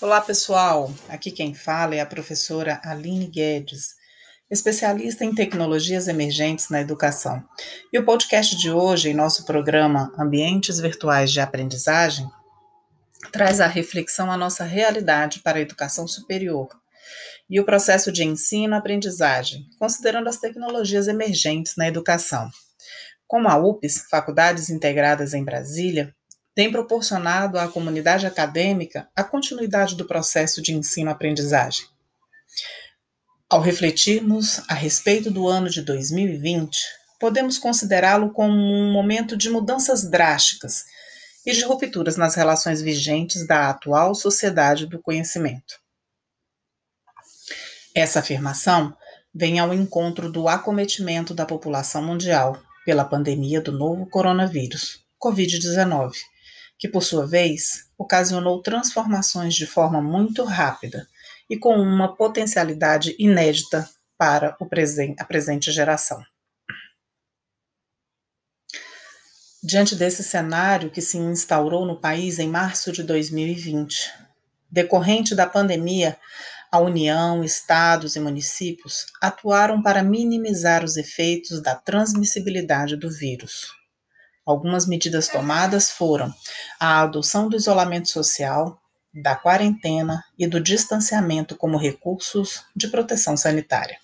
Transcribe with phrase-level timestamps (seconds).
[0.00, 0.94] Olá, pessoal.
[1.08, 3.96] Aqui quem fala é a professora Aline Guedes,
[4.48, 7.42] especialista em tecnologias emergentes na educação.
[7.92, 12.30] E o podcast de hoje, em nosso programa Ambientes Virtuais de Aprendizagem,
[13.32, 16.68] traz a reflexão à nossa realidade para a educação superior
[17.50, 22.48] e o processo de ensino-aprendizagem, considerando as tecnologias emergentes na educação.
[23.26, 26.14] Como a UPS, Faculdades Integradas em Brasília,
[26.58, 31.86] tem proporcionado à comunidade acadêmica a continuidade do processo de ensino-aprendizagem.
[33.48, 36.76] Ao refletirmos a respeito do ano de 2020,
[37.20, 40.82] podemos considerá-lo como um momento de mudanças drásticas
[41.46, 45.78] e de rupturas nas relações vigentes da atual sociedade do conhecimento.
[47.94, 48.92] Essa afirmação
[49.32, 56.14] vem ao encontro do acometimento da população mundial pela pandemia do novo coronavírus, Covid-19,
[56.78, 61.08] que, por sua vez, ocasionou transformações de forma muito rápida
[61.50, 66.22] e com uma potencialidade inédita para presen a presente geração.
[69.62, 74.12] Diante desse cenário que se instaurou no país em março de 2020,
[74.70, 76.16] decorrente da pandemia,
[76.70, 83.77] a União, estados e municípios atuaram para minimizar os efeitos da transmissibilidade do vírus.
[84.48, 86.34] Algumas medidas tomadas foram
[86.80, 88.80] a adoção do isolamento social,
[89.12, 93.98] da quarentena e do distanciamento como recursos de proteção sanitária.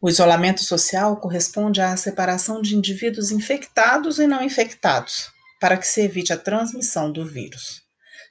[0.00, 6.00] O isolamento social corresponde à separação de indivíduos infectados e não infectados, para que se
[6.00, 7.82] evite a transmissão do vírus.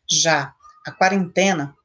[0.09, 1.75] Já a quarentena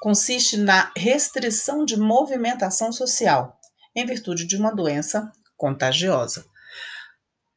[0.00, 3.60] consiste na restrição de movimentação social,
[3.94, 6.50] em virtude de uma doença contagiosa.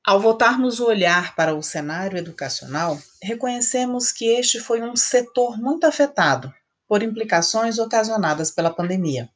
[0.05, 5.87] Ao voltarmos o olhar para o cenário educacional, reconhecemos que este foi um setor muito
[5.87, 6.53] afetado
[6.87, 9.27] por implicações ocasionadas pela pandemia.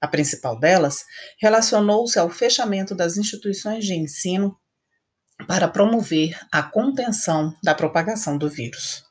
[0.00, 1.04] A principal delas
[1.40, 4.58] relacionou-se ao fechamento das instituições de ensino
[5.46, 9.04] para promover a contenção da propagação do vírus.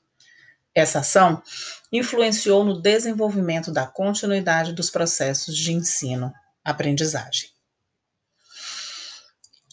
[0.75, 1.41] Essa ação
[1.89, 7.56] influenciou no desenvolvimento da continuidade dos processos de ensino-aprendizagem.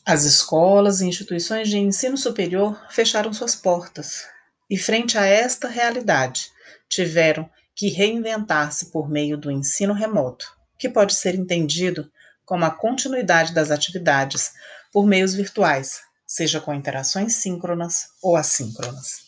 [0.06, 4.26] As escolas e instituições de ensino superior fecharam suas portas
[4.68, 6.50] e, frente a esta realidade,
[6.90, 10.46] tiveram que reinventar-se por meio do ensino remoto,
[10.78, 12.12] que pode ser entendido
[12.44, 14.52] como a continuidade das atividades
[14.92, 19.22] por meios virtuais, seja com interações síncronas ou assíncronas.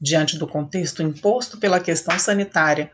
[0.00, 2.90] Diante do contexto imposto pela questão sanitária,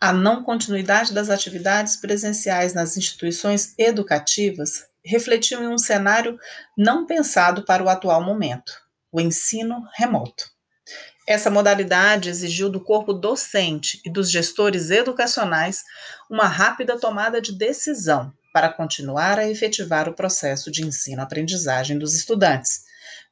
[0.00, 6.38] a não continuidade das atividades presenciais nas instituições educativas refletiu em um cenário
[6.76, 8.72] não pensado para o atual momento,
[9.10, 10.50] o ensino remoto.
[11.26, 15.82] Essa modalidade exigiu do corpo docente e dos gestores educacionais
[16.28, 22.82] uma rápida tomada de decisão para continuar a efetivar o processo de ensino-aprendizagem dos estudantes,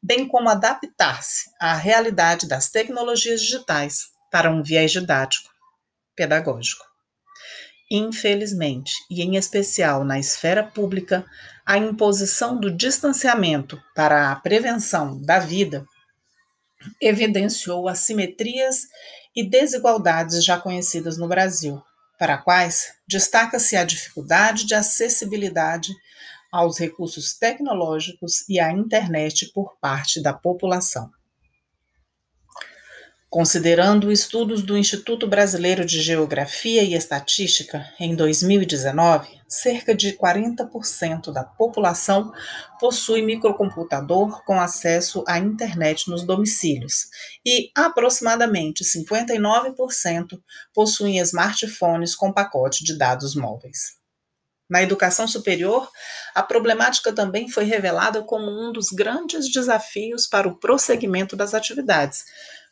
[0.03, 5.51] bem como adaptar-se à realidade das tecnologias digitais para um viés didático
[6.17, 6.85] pedagógico.
[7.91, 11.27] Infelizmente, e em especial na esfera pública,
[11.71, 15.87] a imposição do distanciamento para a prevenção da vida
[17.01, 18.89] evidenciou assimetrias
[19.37, 21.81] e desigualdades já conhecidas no Brasil,
[22.19, 25.93] para quais destaca-se a dificuldade de acessibilidade
[26.51, 31.09] aos recursos tecnológicos e à internet por parte da população.
[33.31, 41.45] Considerando estudos do Instituto Brasileiro de Geografia e Estatística, em 2019, cerca de 40% da
[41.45, 42.33] população
[42.81, 47.07] possui microcomputador com acesso à internet nos domicílios
[47.47, 50.41] e aproximadamente 59%
[50.75, 54.01] possuem smartphones com pacote de dados móveis.
[54.69, 55.89] Na educação superior,
[56.35, 62.25] a problemática também foi revelada como um dos grandes desafios para o prosseguimento das atividades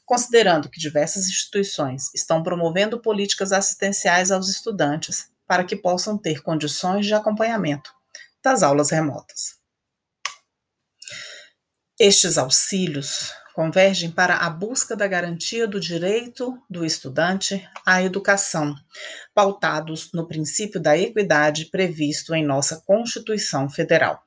[0.08, 7.04] considerando que diversas instituições estão promovendo políticas assistenciais aos estudantes para que possam ter condições
[7.04, 7.92] de acompanhamento
[8.42, 9.58] das aulas remotas.
[12.00, 18.74] Estes auxílios convergem para a busca da garantia do direito do estudante à educação,
[19.34, 24.22] pautados no princípio da equidade previsto em nossa Constituição Federal.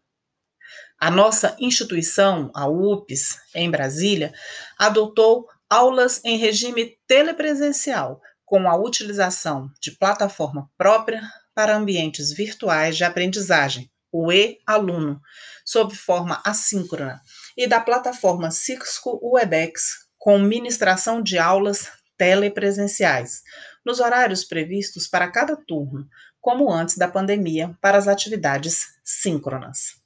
[0.99, 4.31] A nossa instituição, a UPS, em Brasília,
[4.77, 11.21] adotou aulas em regime telepresencial, com a utilização de plataforma própria
[11.55, 15.21] para ambientes virtuais de aprendizagem, o e-aluno,
[15.63, 17.21] sob forma assíncrona,
[17.55, 23.41] e da plataforma Cisco Webex, com ministração de aulas telepresenciais,
[23.85, 26.05] nos horários previstos para cada turno,
[26.41, 30.00] como antes da pandemia, para as atividades síncronas.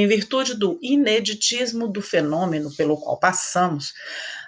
[0.00, 3.92] Em virtude do ineditismo do fenômeno pelo qual passamos,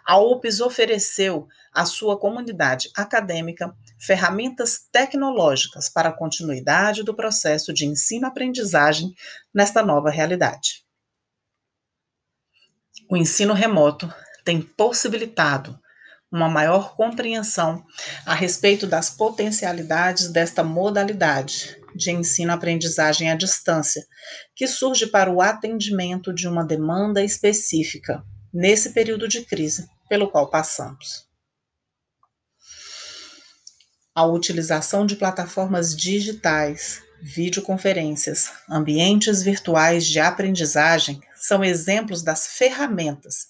[0.06, 7.84] a UPS ofereceu à sua comunidade acadêmica ferramentas tecnológicas para a continuidade do processo de
[7.84, 9.12] ensino-aprendizagem
[9.52, 10.84] nesta nova realidade.
[13.10, 14.08] O ensino remoto
[14.44, 15.76] tem possibilitado
[16.30, 17.84] uma maior compreensão
[18.24, 24.04] a respeito das potencialidades desta modalidade de ensino-aprendizagem à distância,
[24.54, 28.22] que surge para o atendimento de uma demanda específica
[28.52, 31.28] nesse período de crise pelo qual passamos.
[34.14, 43.46] A utilização de plataformas digitais, videoconferências, ambientes virtuais de aprendizagem são exemplos das ferramentas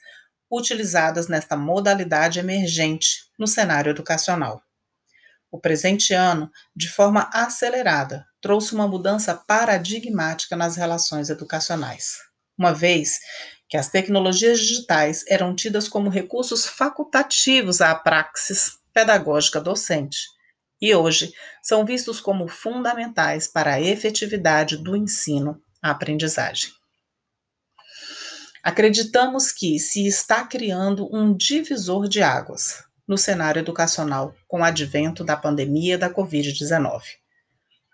[0.51, 4.63] utilizadas nesta modalidade emergente no cenário educacional.
[5.51, 12.19] O presente ano, de forma acelerada, trouxe uma mudança paradigmática nas relações educacionais,
[12.57, 13.19] uma vez
[13.69, 20.19] que as tecnologias digitais eram tidas como recursos facultativos à praxis pedagógica docente
[20.81, 21.33] e hoje
[21.63, 26.71] são vistos como fundamentais para a efetividade do ensino à aprendizagem.
[28.63, 35.25] Acreditamos que se está criando um divisor de águas no cenário educacional com o advento
[35.25, 37.03] da pandemia da Covid-19.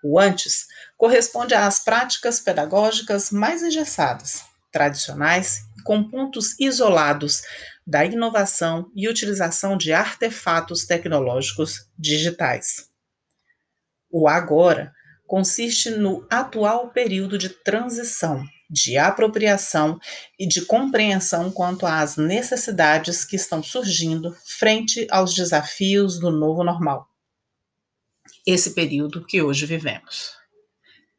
[0.04, 7.40] O antes corresponde às práticas pedagógicas mais engessadas, tradicionais com pontos isolados
[7.86, 12.90] da inovação e utilização de artefatos tecnológicos digitais.
[14.10, 14.92] O agora
[15.26, 19.98] consiste no atual período de transição de apropriação
[20.38, 27.08] e de compreensão quanto às necessidades que estão surgindo frente aos desafios do novo normal.
[28.46, 30.32] Esse período que hoje vivemos.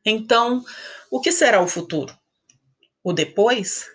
[0.06, 0.64] Então,
[1.12, 2.18] o que será o futuro?
[3.04, 3.86] O depois?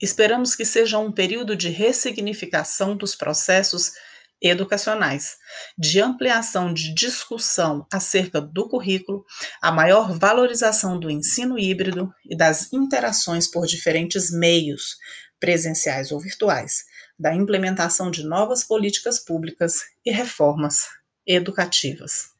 [0.00, 3.92] Esperamos que seja um período de ressignificação dos processos
[4.40, 5.36] educacionais,
[5.76, 9.24] de ampliação de discussão acerca do currículo,
[9.60, 14.96] a maior valorização do ensino híbrido e das interações por diferentes meios,
[15.38, 16.84] presenciais ou virtuais,
[17.18, 20.86] da implementação de novas políticas públicas e reformas
[21.26, 22.30] educativas.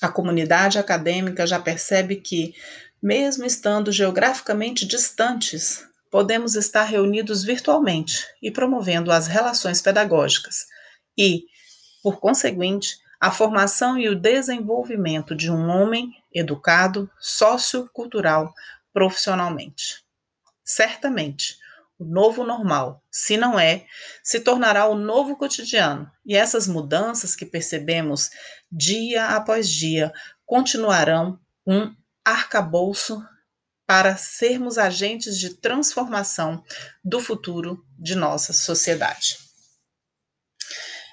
[0.00, 2.54] A comunidade acadêmica já percebe que,
[3.02, 10.64] mesmo estando geograficamente distantes, podemos estar reunidos virtualmente e promovendo as relações pedagógicas
[11.18, 11.42] e,
[12.04, 18.54] por conseguinte, a formação e o desenvolvimento de um homem educado, sociocultural,
[18.92, 20.04] profissionalmente.
[20.64, 21.58] Certamente,
[21.98, 23.84] o novo normal, se não é,
[24.22, 28.30] se tornará o novo cotidiano, e essas mudanças que percebemos
[28.70, 30.12] dia após dia
[30.46, 31.92] continuarão um
[32.24, 33.20] arcabouço
[33.86, 36.62] para sermos agentes de transformação
[37.04, 39.38] do futuro de nossa sociedade.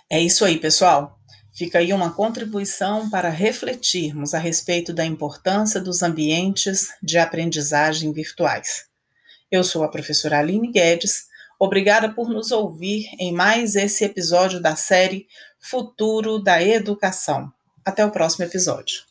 [0.09, 1.17] É isso aí, pessoal.
[1.53, 8.85] Fica aí uma contribuição para refletirmos a respeito da importância dos ambientes de aprendizagem virtuais.
[9.51, 11.25] Eu sou a professora Aline Guedes.
[11.59, 15.27] Obrigada por nos ouvir em mais esse episódio da série
[15.59, 17.51] Futuro da Educação.
[17.85, 19.10] Até o próximo episódio.